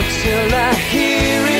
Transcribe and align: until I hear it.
until 0.00 0.54
I 0.54 0.74
hear 0.74 1.46
it. 1.46 1.59